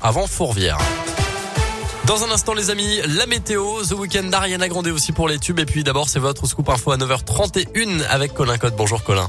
avant 0.00 0.26
Fourvière. 0.26 0.78
Dans 2.06 2.24
un 2.24 2.30
instant, 2.30 2.54
les 2.54 2.70
amis, 2.70 3.00
la 3.06 3.26
météo, 3.26 3.82
The 3.86 3.92
Weekend 3.92 4.30
d'Ariana 4.30 4.66
Grande 4.66 4.86
aussi 4.86 5.12
pour 5.12 5.28
les 5.28 5.38
tubes. 5.38 5.58
Et 5.58 5.66
puis 5.66 5.84
d'abord, 5.84 6.08
c'est 6.08 6.18
votre 6.18 6.46
scoop 6.46 6.70
info 6.70 6.92
à 6.92 6.96
9h31 6.96 8.02
avec 8.08 8.32
Colin 8.32 8.56
Code. 8.56 8.74
Bonjour 8.78 9.04
Colin. 9.04 9.28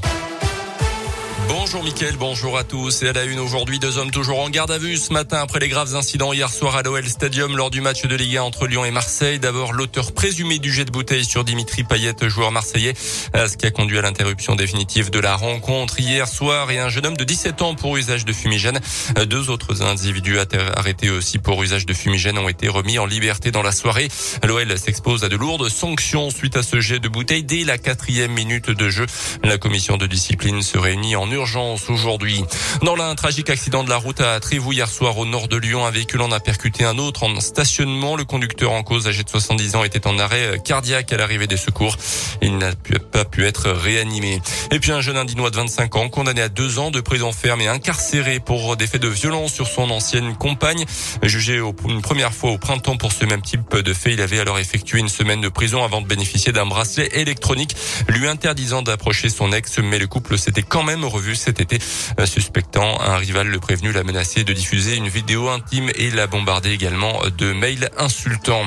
Bonjour 1.52 1.82
Mickaël, 1.82 2.14
bonjour 2.16 2.56
à 2.56 2.62
tous. 2.62 3.02
Et 3.02 3.08
à 3.08 3.12
la 3.12 3.24
une 3.24 3.40
aujourd'hui, 3.40 3.80
deux 3.80 3.98
hommes 3.98 4.12
toujours 4.12 4.38
en 4.38 4.50
garde 4.50 4.70
à 4.70 4.78
vue 4.78 4.96
ce 4.96 5.12
matin 5.12 5.38
après 5.38 5.58
les 5.58 5.66
graves 5.66 5.96
incidents 5.96 6.32
hier 6.32 6.48
soir 6.48 6.76
à 6.76 6.82
l'OL 6.82 7.04
Stadium 7.08 7.56
lors 7.56 7.70
du 7.70 7.80
match 7.80 8.02
de 8.02 8.14
Ligue 8.14 8.36
1 8.36 8.42
entre 8.42 8.68
Lyon 8.68 8.84
et 8.84 8.92
Marseille. 8.92 9.40
D'abord, 9.40 9.72
l'auteur 9.72 10.12
présumé 10.12 10.60
du 10.60 10.72
jet 10.72 10.84
de 10.84 10.92
bouteille 10.92 11.24
sur 11.24 11.42
Dimitri 11.42 11.82
Payet, 11.82 12.14
joueur 12.28 12.52
marseillais, 12.52 12.94
ce 12.94 13.56
qui 13.56 13.66
a 13.66 13.72
conduit 13.72 13.98
à 13.98 14.02
l'interruption 14.02 14.54
définitive 14.54 15.10
de 15.10 15.18
la 15.18 15.34
rencontre 15.34 15.98
hier 15.98 16.28
soir 16.28 16.70
et 16.70 16.78
un 16.78 16.88
jeune 16.88 17.06
homme 17.06 17.16
de 17.16 17.24
17 17.24 17.62
ans 17.62 17.74
pour 17.74 17.96
usage 17.96 18.24
de 18.24 18.32
fumigène. 18.32 18.78
Deux 19.26 19.50
autres 19.50 19.82
individus 19.82 20.38
arrêtés 20.76 21.10
aussi 21.10 21.38
pour 21.38 21.60
usage 21.64 21.84
de 21.84 21.94
fumigène 21.94 22.38
ont 22.38 22.48
été 22.48 22.68
remis 22.68 23.00
en 23.00 23.06
liberté 23.06 23.50
dans 23.50 23.62
la 23.62 23.72
soirée. 23.72 24.06
L'OL 24.46 24.78
s'expose 24.78 25.24
à 25.24 25.28
de 25.28 25.34
lourdes 25.34 25.68
sanctions 25.68 26.30
suite 26.30 26.56
à 26.56 26.62
ce 26.62 26.80
jet 26.80 27.00
de 27.00 27.08
bouteille 27.08 27.42
dès 27.42 27.64
la 27.64 27.76
quatrième 27.76 28.32
minute 28.32 28.70
de 28.70 28.88
jeu. 28.88 29.06
La 29.42 29.58
commission 29.58 29.96
de 29.96 30.06
discipline 30.06 30.62
se 30.62 30.78
réunit 30.78 31.16
en 31.16 31.28
urgence 31.28 31.39
urgence 31.40 31.88
aujourd'hui. 31.88 32.44
Dans 32.82 32.94
l'un, 32.94 33.14
tragique 33.14 33.48
accident 33.48 33.82
de 33.82 33.88
la 33.88 33.96
route 33.96 34.20
à 34.20 34.38
Trévoux 34.40 34.72
hier 34.72 34.88
soir 34.88 35.16
au 35.16 35.24
nord 35.24 35.48
de 35.48 35.56
Lyon, 35.56 35.86
un 35.86 35.90
véhicule 35.90 36.20
en 36.20 36.30
a 36.32 36.38
percuté 36.38 36.84
un 36.84 36.98
autre 36.98 37.22
en 37.22 37.40
stationnement. 37.40 38.14
Le 38.14 38.24
conducteur 38.24 38.72
en 38.72 38.82
cause, 38.82 39.08
âgé 39.08 39.24
de 39.24 39.30
70 39.30 39.76
ans, 39.76 39.84
était 39.84 40.06
en 40.06 40.18
arrêt 40.18 40.60
cardiaque 40.62 41.12
à 41.14 41.16
l'arrivée 41.16 41.46
des 41.46 41.56
secours. 41.56 41.96
Il 42.42 42.58
n'a 42.58 42.72
pas 43.12 43.24
pu 43.24 43.46
être 43.46 43.70
réanimé. 43.70 44.42
Et 44.70 44.78
puis 44.80 44.92
un 44.92 45.00
jeune 45.00 45.16
indinois 45.16 45.50
de 45.50 45.56
25 45.56 45.96
ans, 45.96 46.08
condamné 46.10 46.42
à 46.42 46.50
deux 46.50 46.78
ans 46.78 46.90
de 46.90 47.00
prison 47.00 47.32
ferme 47.32 47.62
et 47.62 47.68
incarcéré 47.68 48.38
pour 48.38 48.76
des 48.76 48.86
faits 48.86 49.00
de 49.00 49.08
violence 49.08 49.54
sur 49.54 49.66
son 49.66 49.88
ancienne 49.90 50.36
compagne. 50.36 50.84
Jugé 51.22 51.62
une 51.88 52.02
première 52.02 52.34
fois 52.34 52.50
au 52.50 52.58
printemps 52.58 52.98
pour 52.98 53.12
ce 53.12 53.24
même 53.24 53.40
type 53.40 53.74
de 53.74 53.94
fait, 53.94 54.12
il 54.12 54.20
avait 54.20 54.40
alors 54.40 54.58
effectué 54.58 54.98
une 54.98 55.08
semaine 55.08 55.40
de 55.40 55.48
prison 55.48 55.82
avant 55.84 56.02
de 56.02 56.06
bénéficier 56.06 56.52
d'un 56.52 56.66
bracelet 56.66 57.08
électronique 57.12 57.74
lui 58.08 58.28
interdisant 58.28 58.82
d'approcher 58.82 59.30
son 59.30 59.52
ex, 59.52 59.78
mais 59.78 59.98
le 59.98 60.06
couple 60.06 60.36
s'était 60.36 60.62
quand 60.62 60.82
même 60.82 61.04
revu 61.04 61.29
cet 61.34 61.60
été, 61.60 61.78
euh, 62.18 62.26
suspectant 62.26 63.00
un 63.00 63.16
rival 63.16 63.48
le 63.48 63.58
prévenu 63.58 63.92
l'a 63.92 64.04
menacé 64.04 64.44
de 64.44 64.52
diffuser 64.52 64.96
une 64.96 65.08
vidéo 65.08 65.48
intime 65.48 65.90
et 65.94 66.10
l'a 66.10 66.26
bombardé 66.26 66.70
également 66.70 67.20
de 67.38 67.52
mails 67.52 67.90
insultants. 67.98 68.64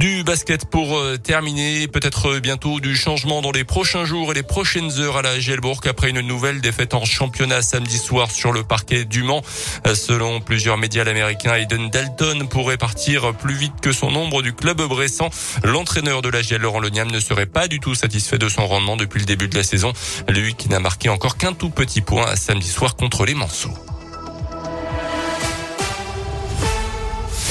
Du 0.00 0.24
basket 0.24 0.64
pour 0.64 0.96
euh, 0.96 1.18
terminer, 1.18 1.86
peut-être 1.86 2.38
bientôt 2.38 2.80
du 2.80 2.96
changement 2.96 3.42
dans 3.42 3.50
les 3.50 3.64
prochains 3.64 4.06
jours 4.06 4.30
et 4.30 4.34
les 4.34 4.42
prochaines 4.42 4.98
heures 4.98 5.18
à 5.18 5.20
la 5.20 5.38
Gelbourg 5.38 5.82
après 5.86 6.08
une 6.08 6.22
nouvelle 6.22 6.62
défaite 6.62 6.94
en 6.94 7.04
championnat 7.04 7.60
samedi 7.60 7.98
soir 7.98 8.30
sur 8.30 8.50
le 8.50 8.62
parquet 8.62 9.04
du 9.04 9.22
Mans. 9.22 9.42
Euh, 9.86 9.94
selon 9.94 10.40
plusieurs 10.40 10.78
médias 10.78 11.04
américains, 11.04 11.54
Aiden 11.54 11.90
Dalton 11.90 12.48
pourrait 12.48 12.78
partir 12.78 13.34
plus 13.34 13.52
vite 13.52 13.74
que 13.82 13.92
son 13.92 14.10
nombre 14.10 14.40
du 14.40 14.54
club 14.54 14.80
bressant. 14.80 15.28
L'entraîneur 15.64 16.22
de 16.22 16.30
la 16.30 16.40
GL, 16.40 16.62
Laurent 16.62 16.80
Loniam, 16.80 17.10
ne 17.10 17.20
serait 17.20 17.44
pas 17.44 17.68
du 17.68 17.78
tout 17.78 17.94
satisfait 17.94 18.38
de 18.38 18.48
son 18.48 18.66
rendement 18.66 18.96
depuis 18.96 19.20
le 19.20 19.26
début 19.26 19.48
de 19.48 19.56
la 19.58 19.64
saison. 19.64 19.92
Lui 20.30 20.54
qui 20.54 20.70
n'a 20.70 20.80
marqué 20.80 21.10
encore 21.10 21.36
qu'un 21.36 21.52
tout 21.52 21.68
petit 21.68 22.00
point 22.00 22.36
samedi 22.36 22.68
soir 22.68 22.96
contre 22.96 23.26
les 23.26 23.34
Manceaux. 23.34 23.74